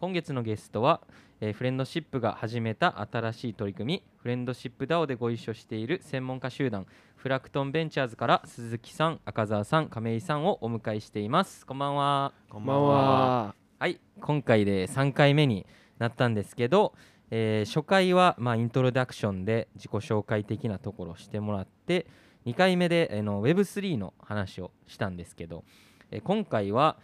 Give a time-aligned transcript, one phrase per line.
[0.00, 1.02] 今月のゲストは、
[1.42, 11.66] えーフレンドシップが始めた新しい取り組みフレンドシップ DAO でご一緒している専門家集団フラクトンベンチャーズから鈴木さん赤澤さん亀井さんをお迎えしています。
[11.66, 12.32] こんばんは。
[12.48, 13.54] こんばんは。
[13.78, 13.88] は。
[13.88, 15.66] い今回で3回目に
[15.98, 16.94] なったんですけど、
[17.30, 22.06] えー初回は、まあ、イントロダクションで自己紹介的なところをしてもらって
[22.46, 25.62] 2回目で、えーの Web3 の話をしたんですけど、
[26.10, 26.96] えー今回は、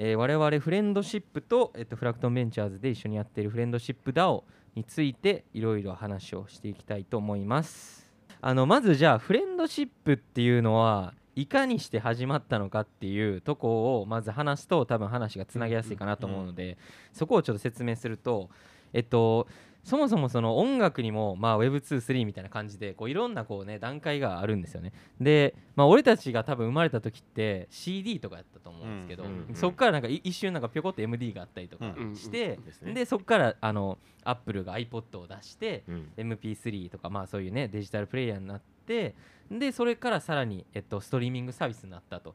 [0.00, 4.44] えー我々フレンドシップと、えっとフラクトンベンチャーズで一緒にやっているフレンドシップ DAO
[4.76, 8.08] についていろいろ話をしていきたいと思います。
[8.40, 16.78] あのまずじゃあフレンドシップっていうのはいかにして始まったのかっていうとこをまず話すと多分話がつなげやすいかなと思うので、
[17.12, 18.50] そこをちょっと説明すると
[18.92, 19.48] えっと
[19.88, 24.92] そもそもその音楽にも、まあ、Web23 みたいな感じでこういろんなこう、ね、段階があるんですよね。
[25.18, 36.12] で、まあ、俺たちが多分生まれた時って CD とかやったと思うんですけど、うんうんうんそこからなんかい一瞬なんかぴょこっと MD があったりとかうんして、うんですねでそこからあの Apple が iPod を出してうん。
[36.18, 39.14] MP3 とかまあそういうねデジタルプレイヤーになって
[39.50, 42.34] でそれからさらに、えっと、ストリーミングサービスになったと。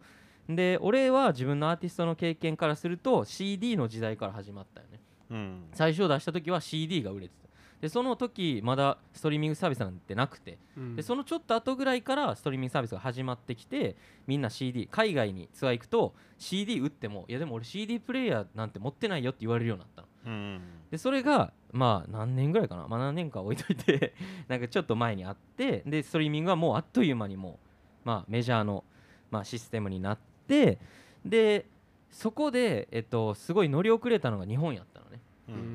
[0.49, 4.99] で俺は自分のアーティストの経験からすると CD の時代から始まったよね。
[5.30, 7.42] うん最初出した時は CD が売れてた
[7.84, 10.58] でその時まだストリーミングサービスなんてなくて。
[10.78, 10.95] うん。
[10.95, 20.08] でそのちょっと後ぐらいからストリーミングサービスが始まってきてみんな CD 海外にツアー行くと CD 売ってもいやでも俺 CD プレイヤーなんて持ってないよって言われるようになったの。
[20.28, 20.61] うん。
[20.92, 22.88] でそれがまあ何年ぐらいかな。
[22.88, 24.14] まあ何年か置いといて
[24.48, 27.59] なんかちょっと前にあってでストリーミングはもうあっという間にも
[28.06, 28.86] うまあメジャーの
[29.30, 30.17] まあシステムになっ
[30.48, 30.80] て
[31.26, 31.66] で
[32.09, 35.16] そこでえっとすごい乗り遅れたのが日本やったのね。
[35.16, 35.22] うん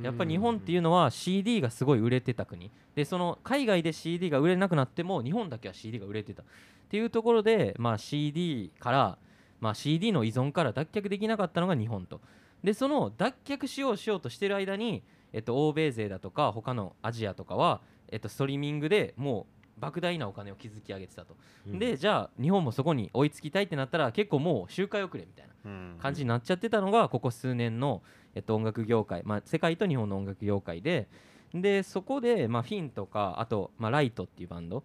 [0.03, 2.71] やっぱり日本っていうのは CD がすごい売れてた国。
[2.95, 6.43] でその海外で CD が売れなくなっても日本だけは CD が売れてた。
[6.43, 6.47] っ
[6.91, 9.19] ていうところで、まあ、CD から、
[9.61, 12.21] まあ、CD の依存から脱却できなかったのが日本と。
[12.65, 15.03] でその脱却しようしようとしてる間に、
[15.33, 19.47] えっと、欧米勢だとか他のアジアとかは、えっと、ストリーミングでも
[19.79, 25.99] う莫大なお金を築き上げてたと、でじゃあ日本もそこに追いつきたいってなったら結構もう周回遅れみたいなうん。
[26.01, 28.03] 感じになっちゃってたのがここ数年の、
[28.35, 31.09] えっと、音楽業界、まあ、世界と日本の音楽業界で
[31.55, 34.85] でそこで、まあ、フィンとかあと、まあ、ライトっていうバンド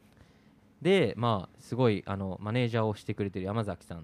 [0.82, 4.02] で、まあ、すごいあのマネージャーをしてくれてる山崎さんっ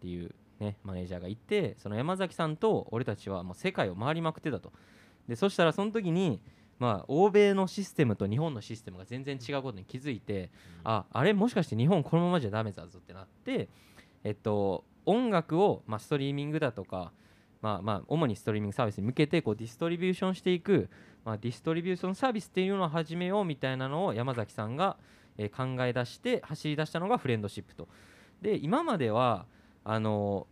[0.00, 4.72] ていう、ね、マネージャーがいてその山崎さんと俺たちはもう世界を回りまくってたと。
[5.28, 6.40] でそしたらその時に、
[6.78, 10.50] まあ、欧米のシステムと日本のシステムが全然違うことに気づいて、
[10.82, 13.68] ああれもしかして日本このままじゃダメだぞってなって
[14.24, 17.12] えっと音楽を、まあ、ストリーミングだとか
[17.62, 20.88] まあまあ主にストリーミングサービスに向けてこうディストリビューションしていく、
[21.24, 24.96] まあ、ディストリビューションサービスっていうのを始めようみたいなのを山崎さんが、
[25.38, 27.88] え考え出して走り出したのがフレンドシップと。
[28.42, 29.46] で今までは
[29.84, 30.46] あの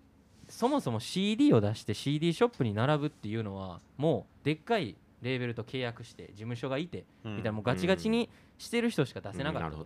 [0.49, 7.37] そもそも CD を出して CD ショップに並ぶっていうのはもうでっかいレーベルと契約して事務所がいてうん。
[7.37, 9.77] みたいなもうガチガチにしてる人しか出せなかった。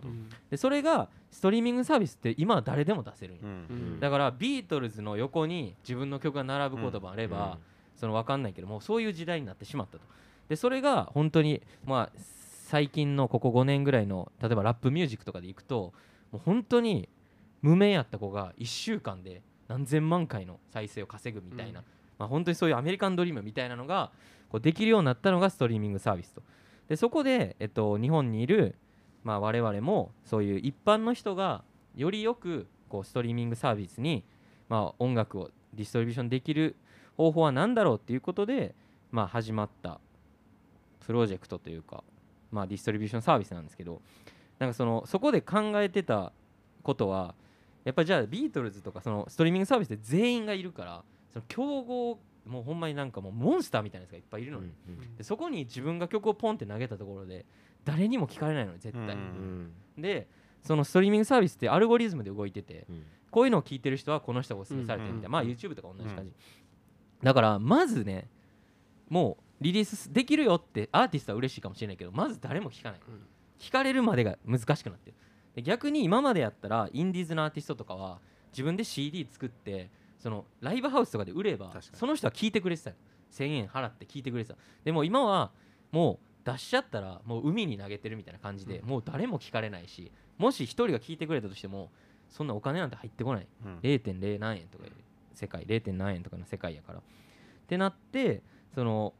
[0.49, 7.57] でそれがストリーミングサービスって今は誰でも出せるんだからビートルズの横に自分の曲が並ぶこともあれば、
[7.95, 10.03] その分かんないけどもうそういう時代になってしまったと。
[10.49, 15.93] でそれが本当にまあ最近のここ5年ぐらいの例えばラップミュージックとかでいくと
[16.31, 17.07] もう本当に
[17.61, 21.85] 無名やった子が1週間で何千万回の再生を稼ぐみたいな、うん。
[22.17, 24.11] まあ、本当にそういうアメリカンドリームみたいなのが
[24.53, 26.43] こうできるようになったのがストリーミングサービスと。
[26.87, 28.75] でそこで、えっと、日本にいる、
[29.23, 31.63] まあ、我々もそういう一般の人が
[31.95, 34.23] よりよくこうストリーミングサービスに、
[34.69, 36.75] まあ、音楽をディストリビューションできる
[37.17, 38.75] 方法は何だろうっていうことで、
[39.11, 39.99] まあ、始まった
[41.03, 42.03] プロジェクトというか、
[42.51, 44.03] まあ、ディストリビューションサービスなんですけど
[44.59, 46.31] なんかそのそこで考えてた
[46.83, 47.33] ことは
[47.85, 54.71] やっぱりじゃあビートルズとかそのストリーミングサービスで全員がいるからその競合もうほんまになんかもうモンスターみたいなやつがいっぱいいるのに、
[55.17, 57.45] でそこに自分が曲をポンって投げたところで
[57.85, 60.27] 誰にも聞かれないのに絶対、うんで
[60.61, 63.03] そのストリーミングサービスってアルゴリズムで動いててうん。
[63.31, 66.31] こういうのを聞いてる人はこの人がおすすめされてるみたいな、うんまあ YouTube とか同じ感じ、
[67.21, 68.29] だからまずね
[69.09, 73.25] もうリリースできるよってアーティストは嬉しいかもしれないけどまず誰も聞かない、うん。
[73.59, 75.15] 聞かれるまでが難しくなってる。
[75.55, 78.19] で逆に今までやったらインディーズのアーティストとかは
[78.51, 79.89] 自分で CD 作って
[80.23, 82.95] そのライブハウスとかで売ればその人は聞いてくれてたよ。
[83.33, 84.57] 1000円払って聞いてくれてた。
[84.85, 85.51] でも今は
[85.91, 88.87] もう出しちゃったらもう海に投げてるみたいな感じで、うん。
[88.87, 91.91] もう誰も聞かれないしもし一人が聞いてくれたとしても
[92.29, 93.47] そんなお金なんて入ってこない。
[93.65, 93.79] うん。
[93.79, 94.93] 0.0何円とかいう
[95.33, 95.91] 世界 0.
[95.91, 96.99] 何円とかの世界やから。
[96.99, 97.01] っ
[97.67, 98.43] てなって
[98.73, 99.13] その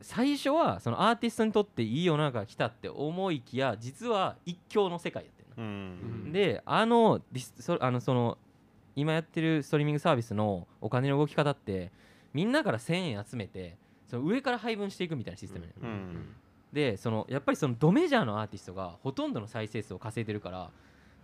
[0.00, 6.32] 最初はそのアーティストにとっていい世の中が来たって思いきや実は一強の世界やってるううんん。
[6.32, 8.36] であのディスそあのその
[8.96, 11.90] 今やってるストリーミングサービスのお金の動き方って
[12.32, 13.76] みんなから1000円集めて
[14.08, 16.36] その上から配分していくみたいなシステム、ねうんうん。
[16.72, 20.70] でそのやっぱりそのドメジャーのアーティストがほとんどの再生数を稼いでるから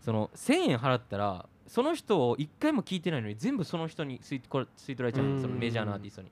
[0.01, 4.67] その1000円払ったらその人を1回も聞いてないのに全部その人に吸い取
[4.99, 5.37] られちゃううん。
[5.37, 6.31] のそのメジャーのアーティストに。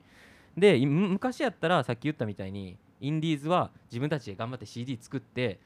[0.57, 5.59] で昔やったらさっき言ったみたいにインディーズは自分たちで頑張って CD 作って、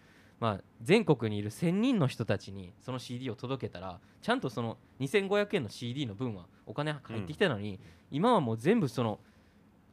[0.44, 7.80] まあ、全国にいる1000人の人たちにその CD を届けたらちゃんとその2500円の CD の分はお金入ってきたのに、
[8.12, 9.22] 今はもう全部その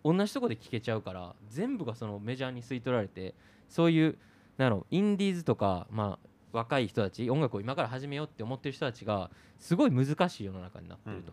[0.03, 3.37] 同じとこで聴けちゃうから全部がそのメジャーに吸い取られて
[3.69, 4.19] そういう
[4.59, 9.31] なんだろうインディーズとか、まあ、若い人たち音楽を今から始めようって思ってる人たちが
[9.61, 11.33] すごい難しい世の中になってると。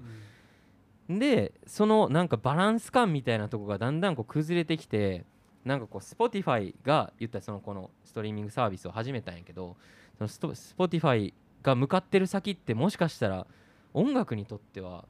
[1.10, 5.26] でそのなんかバランス感みたいなとこがだんだんこう崩れてきて
[5.68, 9.76] なんかこう Spotify が言ったらそのこのストリーミングサービスを始めたんやけど
[10.18, 11.34] そのスト Spotify
[11.64, 13.46] が向かってる先ってもしかしたら
[13.94, 15.06] 音楽にとっては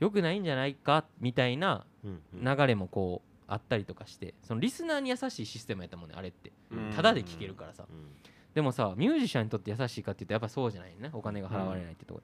[0.00, 1.86] 良くないんじゃないかみたいな
[2.34, 6.52] 流れもこうあったりとかしてそのリスナーに優しいシステムやったもんねあれって。
[6.70, 6.92] うん。
[6.94, 7.84] タダで聴けるからさ。
[7.88, 8.08] うん
[8.54, 12.22] でもさミュージシャンにとって優しいかって言うとやっぱそうじゃないねお金が払われないってとこ。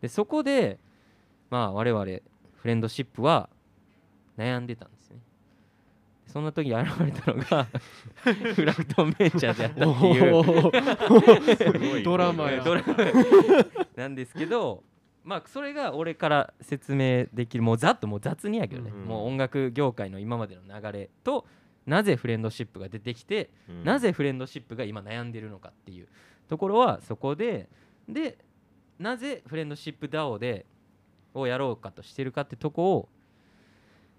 [0.00, 0.78] でそこで
[1.50, 2.22] まあ我々フ
[2.64, 3.50] レンドシップは
[4.38, 5.18] 悩んでたんですね
[6.36, 7.66] そんな時に現れたのが
[8.54, 12.04] フラクトンベンチャーズやったっていう。
[12.04, 12.62] ドラマや。
[12.62, 12.84] ドラ
[13.96, 14.84] なんですけど
[15.24, 21.46] まあそれが俺から説明できるもうざっともう雑にやけどね、うんもう音楽業界の今までの流れと
[21.86, 23.84] なぜフレンドシップが出てきてうん。
[23.84, 26.08] なぜフレンドシップが今悩んでるのかっていう。
[26.48, 27.70] ところはそこで
[28.06, 28.36] で
[28.98, 30.66] なぜフレンドシップ DAO で
[31.32, 33.08] をやろうかとしてるかってとこを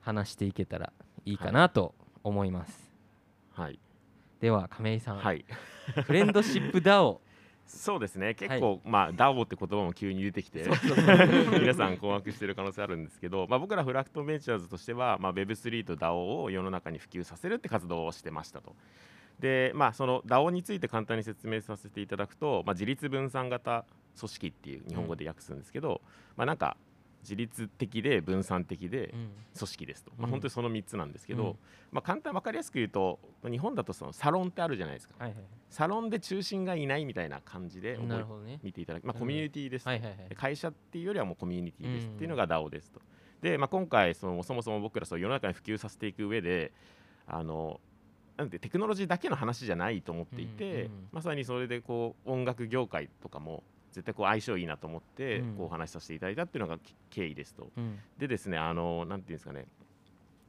[0.01, 0.91] 話していけたら
[1.25, 1.93] いいかなと
[2.27, 2.91] 思います、
[3.53, 3.79] はい。
[4.39, 5.45] では亀井さん、はい。
[6.05, 7.19] フレンドシップ DAO
[7.67, 8.33] そうですね。
[8.33, 10.65] 結構、まあ DAO って言葉も急に出てきて
[11.59, 18.75] 皆さん困惑してる可能性あるんですけど、まあ、僕らフラクトベンチャーズとしては、まあ、Web3 と DAO を世の中に普及させるって活動をしてましたと。
[19.39, 23.85] でまあその DAO について簡単に説明させていただくと、まあ、自立分散型
[24.17, 26.01] 組織っていう日本語で訳すんですけど、
[26.35, 26.77] まあなんか
[27.27, 29.29] 自律的で分散的でうん。
[29.57, 31.55] 組織ですと、まあ、うん本当にその3つなんですけど、うん。
[31.91, 35.15] まあ、簡単分かりやすく言うと日本だとそのサロンってあるじゃないですか。
[35.19, 35.39] はいはい
[35.69, 38.59] サロンで中心がいないみたいな感じでね。
[38.63, 39.19] 見ていただき、まあ、うん。
[39.19, 40.35] コミュニティですと、はいはいはい。
[40.35, 43.01] 会社っていうよりはもうコミュニティですうんっていうのが DAO ですと。
[43.41, 46.71] で、まあ、今回そのそもそも僕らそう世の中に普及させていく上で
[47.27, 47.79] あの
[48.37, 51.07] なんてテクノロジーだけの話じゃないと思っていて、うんうん。
[51.11, 53.63] まさにそれでこう音楽業界とかも
[53.97, 55.55] 絶対こう相性いいなと思ってうん。
[55.55, 57.69] こうお話しさせていただいたっていうのがき経緯ですと。
[57.75, 57.99] うん。
[58.17, 59.65] でですねあのなんていうんですかね。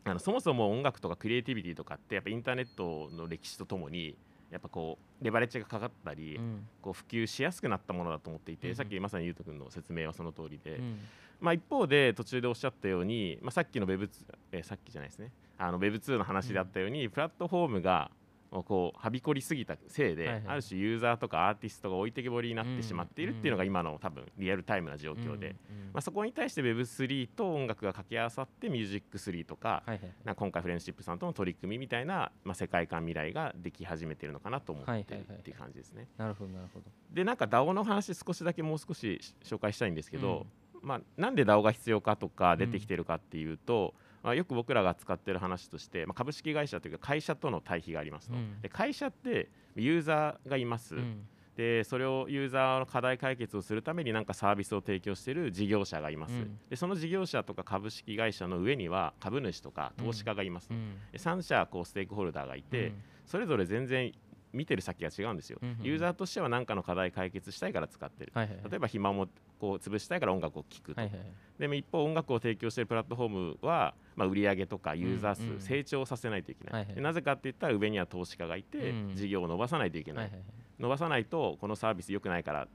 [0.04, 4.16] あのそもそも音楽とかクリエイティビティとかってやっぱインターネットの歴史とともに
[4.50, 6.66] やっぱこうレバレッジがかかったり、うん。
[6.82, 8.74] こう普及しやすくなったものだと思っていて、うん。
[8.76, 10.98] さっきまさにゆうとくんの説明はその通りで、うん。
[11.40, 14.08] まあ、一方で途中でおっしゃったように、まあ、さっきの Web2、
[14.52, 15.30] えーさっきじゃないですね。
[15.56, 18.10] あの Web2 の話であったように、プラットフォームが
[18.50, 20.44] もうこうはびこりすぎたせいで、はいはい。
[20.46, 36.06] ある種ユーザーとかアーティストが置いてけぼりになってしまっているっていうのが今の多分リアルタイムな状況で、うんうんまあ、そこに対して Web3 と音楽が掛け合わさってミュージック3とか、はいはいなんか今回フレンドシップさんとの取り組みみたいな、まあ、世界観未来ができ始めてるのかなと思ってるっていう感じですね。
[36.16, 40.46] なるほどなるほどでなんか DAO の話少しだけもう少し紹介したいんですけど、
[40.82, 48.60] まあ、なんで DAO が必要かとか出てきてるかっていうと、まあ、よく僕らが使ってる話として、まあ、株式会社というか会社との対比がありますと、うん。
[48.60, 51.26] で会社ってユーザーがいます、うん。
[51.56, 56.58] でそれをユーザーの課題解決をするためになんかサービスを提供している事業者がいます、うん。
[56.70, 60.94] でその事業者とか株式会社の上には株主とか投資家がいます、うん。
[61.12, 62.92] で3社こうステークホルダーがいて、
[63.26, 64.12] それぞれ全然
[64.52, 65.86] 見てる先が違うんですよ、うんうんうん。
[65.86, 68.70] ユーザーとしては何かの課題解決したいから使ってる、はいはいはい。
[68.70, 69.28] 例えば暇も
[69.58, 71.28] こう潰したいから音楽を聴くと、はいはいはい。
[71.58, 80.46] でも一方音楽を提供しているプラットフォームは、まあ、売上とかユーザー数、うんうん成長させないといけない、はいはいでなぜかって言ったら上には投資家がいて、うん事業を伸ばさないといけない、はいはいはい。
[80.78, 82.68] 伸ばさないとこのサービス良くないからき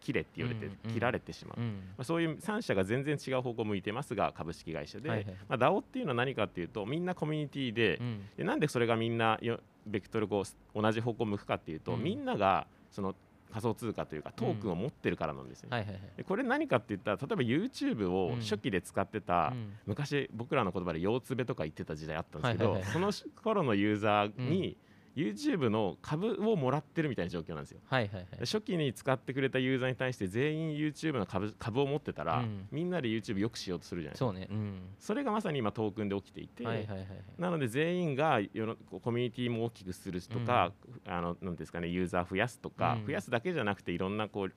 [0.00, 1.66] 切れって言われて切られてしまう、うん。
[1.96, 8.28] まあ、そういう3社が全然違う方向を向いてますが株式会社で、はいはいまあ、DAO っていうのは何かっていうとみんなコミュニティで,、うん。
[8.36, 12.02] でなんでそれがみんなよベクトルこう同じ方向を向くかっていうと、うん。
[12.02, 13.14] みんながその
[13.50, 16.00] 仮想通貨というかトークンを持ってるからなんですね。
[16.26, 18.40] これ何かって言ったら例えば YouTube をうん。
[18.40, 19.74] 初期で使ってた、うん。
[19.86, 23.12] 昔僕らの言葉で腰つべとか言ってた時代あったんですけど、その
[23.42, 24.76] 頃のユーザーに
[25.16, 27.80] YouTube の株をもらってるみたいな状況なんですよ。
[27.86, 28.26] はいはいはい。
[28.32, 32.66] で初期に使ってくれたユーザーに対して全員 YouTube の株株を持ってたら、うん。
[32.70, 34.26] みんなで YouTube よくしようとするじゃないですか。
[34.26, 34.48] そうね。
[34.50, 34.80] うん。
[34.98, 37.08] それがまさに今トークンで起きていて、はいはいはいはい。
[37.38, 40.72] なので全員が世のコミュニティも大きくするとか、
[41.06, 43.06] あのなんですかねユーザー増やすとか、うん。
[43.06, 44.52] 増やすだけじゃなくていろんなこう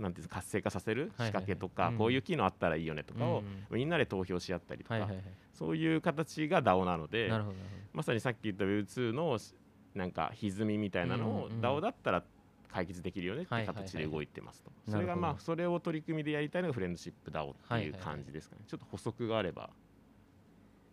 [0.00, 1.96] なんていう活性化させるはいはい仕掛けとか、うん。
[1.96, 3.38] こういう機能あったらいいよねとかを、
[3.70, 3.76] うん。
[3.78, 5.24] みんなで投票し合ったりとか、はいはいはい。
[5.54, 7.30] そういう形が DAO なので
[7.92, 9.54] まさにさっき言った Web2 のし
[9.94, 12.22] なんか歪みみたいなのを DAO だったら
[12.72, 19.70] 解決できるよねって形で動いてますと、それがまあそれを取り組みでやりたいのがフレンドシップ DAO っていう感じですかね、ちょっと補足があれば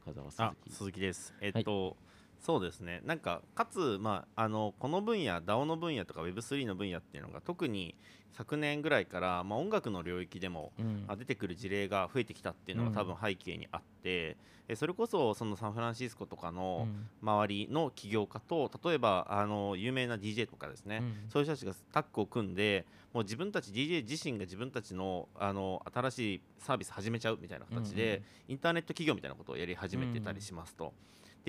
[0.06, 0.72] 風間鈴あ木。
[0.72, 1.34] 鈴木です。
[1.40, 1.96] えっと、
[2.40, 3.02] そうですね。
[3.06, 7.96] なんかかつ、まあ、あのこの分野 DAO の分野とか Web3 の分野っていうのが特に
[8.32, 11.06] 昨年ぐらいから、まあ、音楽の領域でもうん。
[11.08, 12.92] あ出てくる事例が増えてきたっていうのうん。
[12.92, 17.10] が多分背景にあって、えそれこそそのサンフランシスコとかうのん。
[17.22, 21.14] 周りの起業家と例えばあの有名な DJ とかですね、うん。
[21.30, 28.24] そういう人たちがタッグを組んでもう自分たち DJ 自身が自分たちのあの新しいサービス始めちゃうみたいな形で、うんうん。
[28.50, 30.94] インターネット企業みたいなことをやり始めてたりしますと。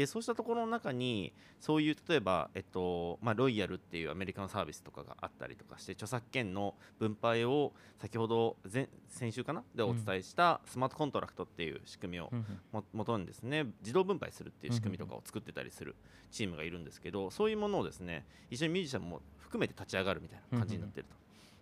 [0.00, 15.97] でそうしたところの中にそういう例えば、えっとまあ、ロイヤルっていうアメリカのサービスとかがあったりとかして著作権の分配を先ほど前先週かなでお伝えしたスマートコントラクトっていう仕組みをうんも元にですね自動分配するっていう仕組みとかを作ってたりする
[16.30, 21.14] チームがいるんですけどそういうものをですね一緒にミュージシャンも含めて立ち上がるみたいな感じになってると。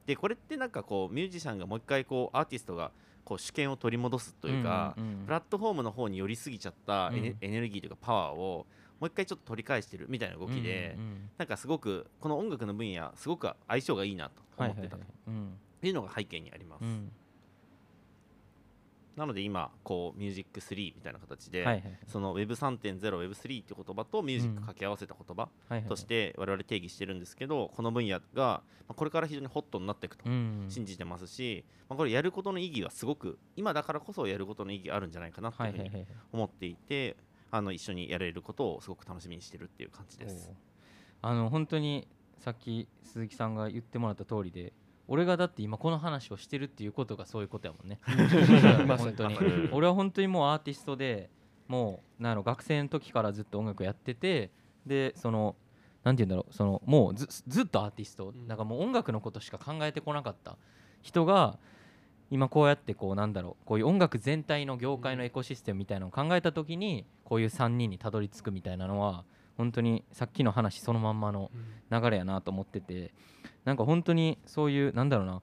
[0.07, 2.93] でこれってなんかこうミュージシャンがもう一回こうアーティストが
[3.29, 5.25] こう主権を取り戻すというか、んんん。
[5.27, 7.37] プラットフォームの方に寄りすぎちゃったエネ,、うん。
[7.43, 8.67] エネルギーというかパワーを
[9.01, 14.89] もう一回ちょっと取り返してるみたいな動きで、うんうんなんかすごくこの音楽の分野すごく相性がいいなとはいはいはい。
[14.89, 15.59] 思ってたとうん。
[15.83, 16.83] いうのが背景にあります。
[16.83, 17.13] うん
[19.19, 21.99] なので今こうミュージック3みたいな形で、はいはいはい。
[22.07, 25.49] その Web3.0、Web3 っていう言葉とミュージック掛け合わせた言葉
[25.89, 37.17] として我々定義してるんですけど、この分野がまあこれから非常にホットになっていくとうん信じてますし、まあ、これやることの意義はすごく今だからこそやることの意義があるんじゃないかなといいうはいはい思っていて、
[37.51, 40.53] あの一緒にやれることをすごく楽しみにしてるっていう感じです。
[41.23, 42.07] あの本当に
[42.39, 44.73] さっき鈴木さんが言ってもらった通りで
[45.09, 47.99] 俺がだって今この話をしてるっていうことがそういうことやもんね。
[48.99, 49.37] 本当に。
[49.73, 51.31] 俺は本当にもうアーティストで
[51.67, 54.51] もうなんやろ学生の時からずっと音楽やってて
[54.87, 55.57] でその
[56.05, 58.47] なんて言うんだろうそのもうずずっとアーティスト、うん。
[58.47, 60.57] なんかもう音楽のことしか考えてこなかった。
[61.01, 61.59] 人が
[62.31, 69.25] 今こうやってこうなんだろうこういう音楽全体の業界のエコシステムみたいなのを考えた時にこういう3人にたどり着くみたいなのは
[69.59, 71.51] 本当にさっきの話そのまんまの
[71.91, 73.13] 流れやなと思ってて
[73.65, 75.43] なんか本当にそういうなんだろうな。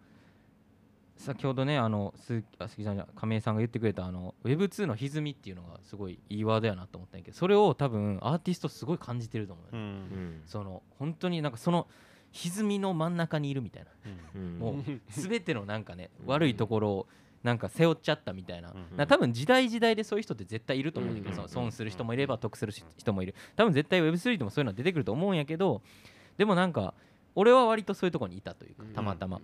[1.18, 2.44] 先ほどねあの鈴
[2.76, 10.42] 木さんじゃ亀井さんが言ってくれたあの Web2 の歪みっていうのがすごいいいワードやなと思ったんやけどそれを多分アーティストすごい感じてると思うよ、うんうん。
[10.46, 11.88] その本当になんかその
[12.32, 13.92] 歪みの真ん中にいるみたいな。
[14.36, 14.60] うん。
[14.60, 17.08] もううん全てのなんかねうん悪いところを
[17.46, 23.36] なんか背負っちゃったみたいな,、うんな多分時代時代でそういう人って絶対いると思うんだけど、損する人もいれば得する人もいる。
[23.56, 25.84] 多分絶対 Web3 でもそういうのは出てくると思うんやけど
[26.38, 26.96] でもなんか
[27.36, 29.42] 俺は割とそういうところにいたというかたまたま、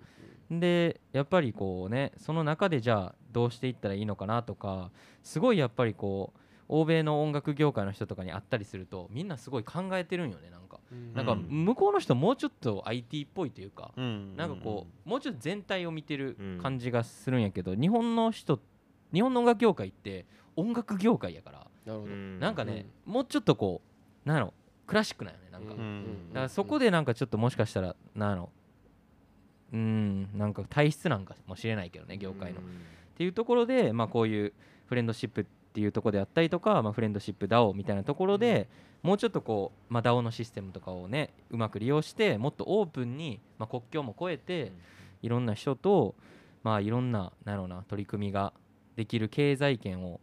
[0.49, 4.89] でやっぱりこうねその中でじゃあどうしていったらいいのかなとか
[5.21, 6.39] すごいやっぱりこう
[6.71, 10.79] 欧米の音楽業界の人とかに会ったりするとみんなすごい考えてるんよねなんか。
[11.13, 11.65] なんかうん。
[11.65, 14.35] 向こうの人もうちょっと IT っぽいというかうん。
[14.37, 18.59] なんかこうもうちょっと全体を見てるうん感じがするんやけど日本の人
[19.13, 20.25] 日本の音楽業界って
[20.55, 22.13] 音楽業界やからなるほど。
[22.13, 23.81] なんかねもうちょっとこ
[24.25, 24.53] うなんやろ
[24.87, 25.73] クラシックなんよねなんか。
[25.73, 26.29] うん。
[26.29, 28.49] だからそこでなんかちょっともしかしたらなんやろ
[29.73, 32.59] うんなんか体質なんかもしれないけどね業界の。
[32.59, 32.63] っ
[33.15, 34.53] ていうところで、まあ、こういう
[34.87, 38.67] フレンドシップっていうところであったりとか、まあ、フレンドシップ DAO みたいなところで、
[39.03, 44.71] もうちょっとこう、まあ、DAO のシステムとかをねうまく利用してもっとオープンに、まあ、国境も越えて、
[45.21, 46.15] いろんな人と、
[46.63, 48.53] まあ、いろんななろうな取り組みが
[48.95, 50.19] できる経済圏を、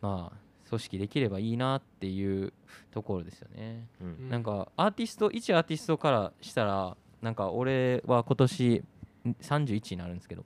[0.00, 2.52] まあ、組織できればいいなっていう
[2.92, 3.86] ところですよね。
[4.00, 4.28] うん。
[4.28, 8.82] なんかアーティスト一アーティストからしたらなんか俺は今年
[9.26, 10.44] ん31になるんですけど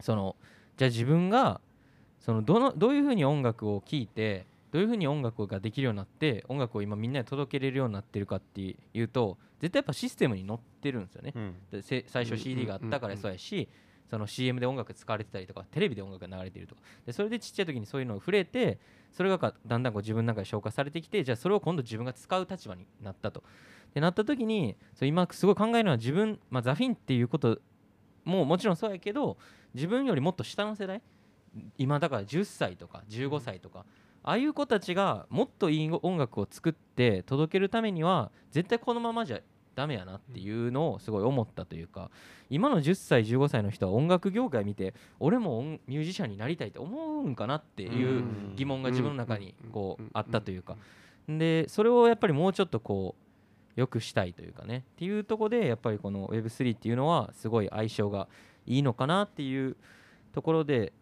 [0.00, 0.36] その
[0.76, 1.60] じゃあ自分が
[2.22, 8.60] そのどのどういうふうに音楽を聴いてどういうふうに音楽ができるようになって音楽を今みんなに届けれるようになってるかって
[8.94, 11.32] いうと絶対やっぱシステムに乗ってるんですよね。
[11.34, 11.54] うん
[12.06, 13.68] 最初 CD があったからそうやし
[14.08, 18.78] その CM で音楽使われてたりとかテレビで音楽が流れてるとかでそれでちっちゃい時にそういうのを触れて
[19.12, 23.42] それがかだんだんこう自分の中で消化されてきてじゃあそれを今度自分が使う立場になったと。
[23.94, 27.58] でなった時にそう今すごい考えるのは自分、まあ、ザフィンっていうこと
[28.24, 29.36] ももちろんそうやけど
[29.74, 31.02] 自分よりもっと下の世代
[31.78, 33.84] 今だから10歳とか15歳とか、
[34.22, 39.40] ああいう子たちがもっといい音楽を作って届けるためには絶対このままじゃ
[39.74, 42.10] ダメやなっていうのをすごい思ったというか
[42.50, 48.52] 今の10歳15歳の人は音楽業界見て俺も音ミュージシャンになりたいって思うんかなっていううん。
[48.56, 50.76] 疑問が自分の中にこうあったというか。
[51.28, 54.84] でそれをやっぱりもうちょっとこう良くしたいというかね。
[54.94, 58.28] っていうところでやっぱりこの Web3 っていうのはすごい相性が
[58.66, 59.76] いいのかなっていう
[60.32, 60.92] ところで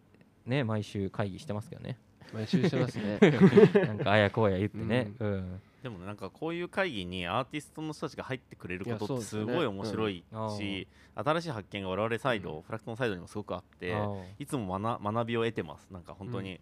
[0.45, 1.97] ね毎週会議してますけどね。
[2.33, 3.19] 毎週してますね。
[3.85, 5.61] なんかあやこうや言ってね、うん。
[5.83, 10.57] でもなんかこういう会議にアーティストの人たちが入ってくれることってすごい面白いうん。
[10.57, 13.95] し、新しい発見が我々サイド、フラクトのサイドにもすごくあって、
[14.39, 15.87] いつも学学びを得てます。
[15.91, 16.59] なんか本当に、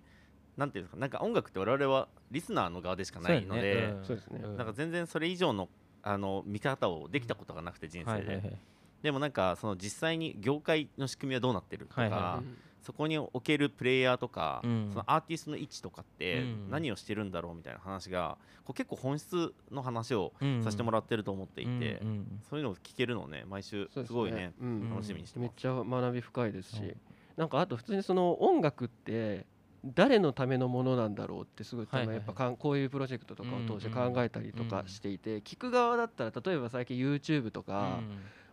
[0.57, 3.93] なんていうんですかなんか音楽って我々はリスナーの側でしかないので、
[4.31, 4.39] ね。
[4.57, 5.69] なんか全然それ以上の
[6.01, 8.57] あの見方をできたことがなくて人生で、はいはいはい。
[9.03, 14.89] でもなんかその実際に業界の仕組みはどうなってるとか、はいはいそこにおけるプレイヤーとか、うん。
[14.91, 16.69] そのアーティストの位置とかってうん。
[16.69, 20.63] 何をしてるんだろうみたいな話がこう結構本質の話をうん。
[20.63, 22.01] させてもらってると思っていて、
[22.49, 23.89] そういうのを聞けるのをね毎週。
[23.91, 24.53] すごいね。
[24.59, 24.89] うん。
[24.89, 25.61] 楽しみにしてめっます。
[25.61, 26.97] ちゃ学び深いですし、うん
[27.37, 29.45] なんかあと普通にその音楽って
[29.85, 38.01] 誰のためのものなんだろうってすごいやっぱかんこういうプロジェクトとかを通して考えたりとかしていて、聞く側だったら例えば最近 YouTube とか、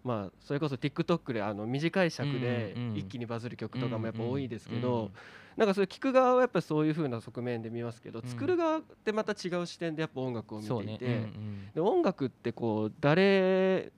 [0.05, 5.11] まあそれこそ TikTok であの短い尺で一気にバズる曲とかもやっぱ多いですけうんど
[5.57, 8.29] なんかそれ聞く側はやっぱそういう風な側面で見ますけどうん。
[8.29, 13.91] 作る側ってまた違う視点でやっぱ音楽を見ていてうんで音楽ってこう誰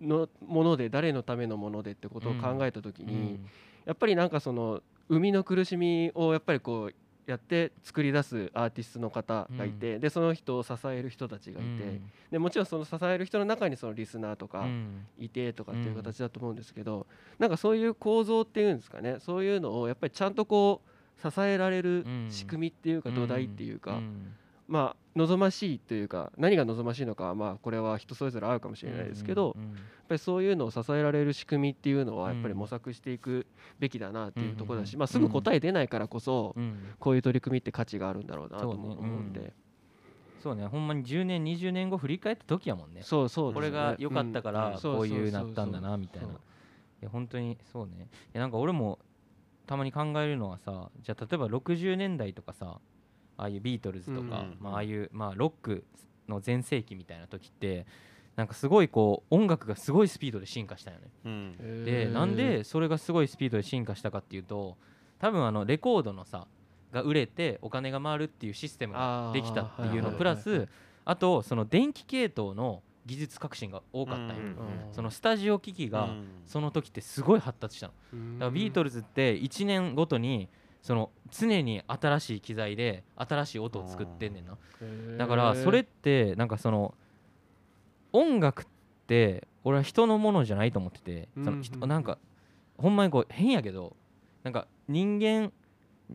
[0.00, 3.40] のもので誰のためのものでってことを考えた時うんに
[3.84, 6.94] やっぱりなんかその生みの苦しみをやっぱりこう
[7.26, 12.00] やって作り出すアーティストの方がいて、でその人を支える人たちがいて、
[12.30, 15.06] でもちろんその支える人の中にそのリスナーとかうん。
[15.18, 17.06] いてとかっていう形だと思うんですけど、
[17.38, 19.16] なんかそういう構造っていうんですかね。
[19.20, 22.28] そういうのをやっぱりちゃんとこう支えられるうん。
[22.30, 24.34] 仕組みっていうか土台っていうか、ん
[24.72, 29.74] まあ望ましいというか何が望ましいのかはまあこれは人それぞれあるかもしれないですけど、やっ
[30.08, 33.46] ぱりそういうのを支えられる仕組みっていうのはやっぱりうん模索していく
[33.78, 36.94] べきだなっていうところだし、うんまあ、すぐ答え出ないからこそうん。
[36.98, 39.52] こういう取り組みって価値があるんだろうなとそうねも思うんで。
[40.42, 40.66] そうね。
[40.66, 43.02] ほんまに10年20年後振り返った時やもんね。
[43.02, 46.28] そうそうねこれが良かったかうんらそうこういうなったんだなみたいな。
[46.28, 46.30] い
[47.02, 47.92] や本当にそうね。
[48.00, 48.98] いやなんか俺も
[49.66, 52.80] たまに考えるのはさじゃあ例えば60年代とかさ
[53.42, 55.84] ああいうビートルズとか、うんまあ、ああいう、まあ、ロック
[56.28, 57.86] の全盛期みたいな時って
[58.36, 61.10] なんかすごいこう音楽がすごいスピードで進化したよね。
[61.24, 61.84] うん。
[61.84, 64.76] でなんでそれがすごいスピードで進化したかっていうと
[65.18, 66.46] 多分あのレコードのさ
[66.92, 70.68] が売れてお金が回るっていうシステムができたっていうのプラス
[71.04, 74.56] あとその電気系統の技術革新が多かったんよ、うん
[74.92, 76.26] そのスタジオ機器がうん。
[76.46, 77.92] その時ってすごい発達したの。
[78.34, 80.48] だからビートルズって1年ごとに
[80.82, 84.58] その常に新しい機材で新しい音を作ってんねんな。
[85.16, 86.94] だからそれってなんかその
[88.12, 88.66] 音楽っ
[89.06, 92.18] て俺は人のものじゃないと思っててその人なんか
[92.76, 93.96] ほんまにこう変やけど
[94.42, 95.52] なんか人間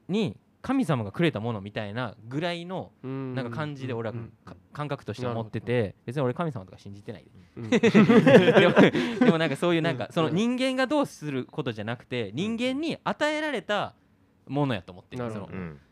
[0.10, 4.15] に神様がくれたものみたいなぐらいのななんか感じで俺は
[4.73, 7.30] 感覚として思ってて別に俺神様とか信じてないで。
[7.56, 7.69] うん。
[9.25, 10.12] でもなんかそういうなんかうん。
[10.12, 13.93] その人間がどうすることじゃなくて人間に与えられた
[14.47, 15.49] ものやと思ってるその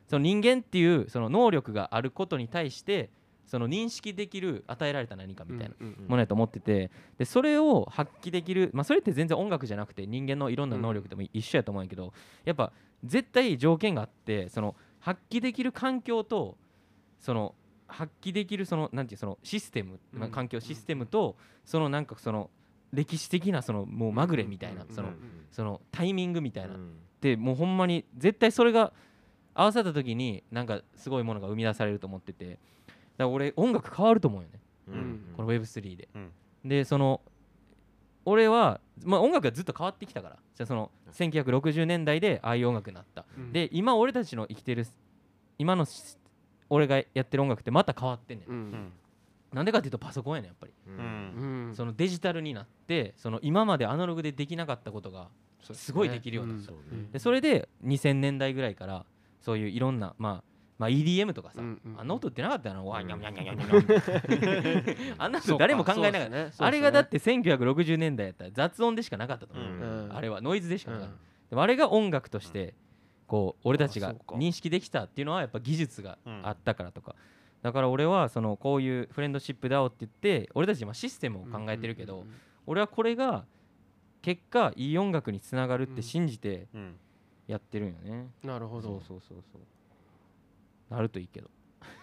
[0.07, 3.09] その人間っていうその能力があることに対して
[3.45, 5.75] その認識できる与えられた何かみたいな
[6.07, 12.13] ものやと思っててでそれを発揮できるまあそれって全然音楽じゃなくて人間のいろんな能力でも一緒やと思うんやけど
[12.43, 12.71] やっぱ
[13.03, 16.57] 絶対条件があってその発揮できる環境と
[17.19, 17.53] その
[17.87, 20.31] 発揮できるそのなんていうそのシステム、まあうん。
[20.31, 22.49] 環境システムとそのなんかその
[22.91, 24.95] 歴史的なそのもうまぐれみたいなうん。
[24.95, 25.15] そのうん
[25.51, 26.75] そのタイミングみたいな
[27.21, 28.93] うんでもうほんまに絶対それが
[29.55, 32.45] 合わさった時になんかすごいものが生み出されると思ってて。
[32.49, 32.59] だか
[33.17, 34.59] ら俺音楽変わると思うよね。
[34.89, 35.33] うん。
[35.35, 36.31] この Web3 で、うん。
[36.65, 37.21] でその
[38.25, 40.35] 俺は、まあ、音楽がずっと変わってきたから。
[40.55, 43.53] じゃあその1960年代でああいう音楽になった、うん。
[43.53, 44.85] で今俺たちの生きてる
[45.57, 46.17] 今のし
[46.69, 48.91] 俺がやってる音楽ってまた変わってんねん、うん。
[49.53, 51.67] なんでかっていうとパソコンやねんやっぱり、ううんん。
[51.67, 51.75] うん。
[51.75, 55.29] そのデジタルになってその今までアナログでできなかったことが
[55.73, 56.67] すごいできるようになった。
[56.67, 59.05] そうねでそれで2000年代ぐらいから
[59.41, 60.43] そういういろんな、まあ、
[60.77, 65.15] まあ EDM とかさ、うんうんあんな音ってなかったよな、わうんにゃんにゃんにゃんにゃんにゃんにゃん。
[65.17, 70.09] あんなの誰も考えなかった、あれがだって1960年代やったら雑音でしかなかったと思う、うん。
[70.13, 71.19] あれはノイズでしかなかった、うん。
[71.49, 72.73] でもあれが音楽として
[73.27, 76.41] こう俺たちが認識できたっていうのはやっぱ技術がうん。
[76.45, 77.15] あったからとか、
[77.61, 82.25] だから俺はそのこういうフレンドシップ DAO って言って俺たち今システムを考えてるけど、
[82.67, 83.45] 俺はこれが
[84.25, 86.95] 結果いい音楽につながるって信じてうん。
[87.47, 88.87] やってるんよね、なるほど。
[88.87, 90.91] そうそうそうそう。
[90.91, 91.51] なるといいけど。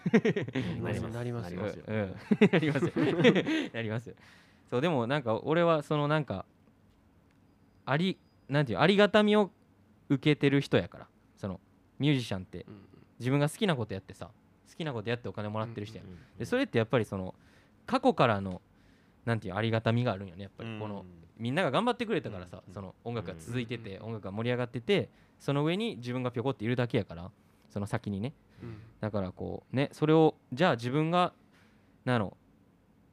[0.81, 1.13] なります。
[1.13, 1.61] なりますよ。
[1.61, 1.83] なりますよ。
[2.49, 2.91] なりますよ。
[3.73, 4.15] なりますよ。
[4.69, 6.45] そうでもなんか俺はそのなんか
[7.85, 9.51] ありなんていうありがたみを
[10.07, 11.07] 受けてる人やから。
[11.35, 11.59] その
[11.99, 12.65] ミュージシャンって。
[12.69, 12.87] うん。
[13.19, 14.31] 自分が好きなことやってさ
[14.69, 17.35] 好きなことやってお金もらってる人やそれってやっぱりその
[17.85, 18.61] 過去からの
[19.25, 20.79] なんていうありがたみがあるんよねやっぱり。
[20.79, 21.05] この
[21.37, 22.73] みんなが頑張ってくれたからさ、うん。
[22.73, 25.09] その音楽が続いてて、うん音楽が盛り上がってて
[25.39, 27.31] その上に自分がぴょこっているだけやから
[27.69, 28.33] その先にね。
[28.61, 28.77] うん。
[28.99, 31.33] だからこうねそれをじゃあ自分が
[32.05, 32.37] なんやろ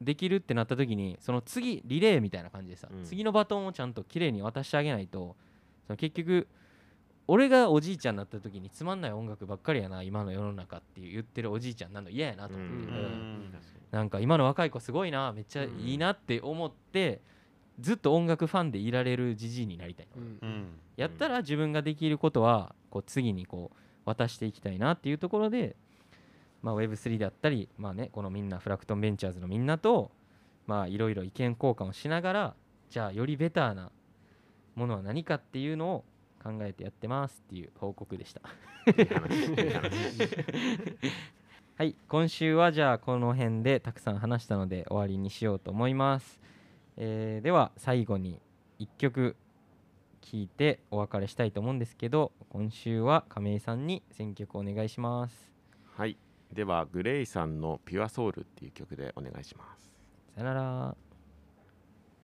[0.00, 3.04] できるってなった時にその次リレーみたいな感じでさ、うん。
[3.04, 5.36] 次のバトンをちゃんと綺麗に渡してあげないと
[5.86, 6.46] その結局
[7.32, 12.80] 俺がおじいちゃんになった時につまんない音楽ばっかりやな今の世の中って言ってるおじいちゃんなんの嫌やなと思って、うん。
[12.88, 12.94] うん。
[12.94, 13.54] うん。
[13.92, 17.20] なんか今の若い子すごいなめっちゃいいなって思って、
[17.78, 20.66] ずっと音楽ファンでいられるじじいになりたい、うんうん。
[20.96, 25.76] やったら自分ができることはこう次にこう渡していきたいなっていうところで、
[26.62, 30.10] まあ、Web3 であったり、まあね、このみんなフラクトンベンチャーズのみんなと
[30.66, 32.54] まあいろいろ意見交換をしながら
[32.90, 33.92] じゃあよりベターな
[34.74, 36.04] ものは何かっていうのを
[36.42, 38.40] 考えてやってますっていう報告でした。
[41.76, 46.38] はい今週はじゃあこの辺でたくさん話したので終わりにしようと思います、
[46.98, 48.38] えーでは最後に
[48.80, 49.34] 1曲
[50.20, 55.50] 聴いてお別れしたいと思うんですけど今週は亀井さんに選曲お願いします。
[55.96, 56.18] はい。
[56.52, 59.90] ではグレイさんの「ピュアソウルっていう曲でお願いします。
[60.34, 60.96] さよなら